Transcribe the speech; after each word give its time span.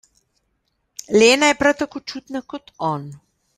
Lena 1.19 1.51
je 1.51 1.59
prav 1.61 1.77
tako 1.83 2.03
čutna 2.13 2.43
kot 2.55 2.75
on. 2.91 3.07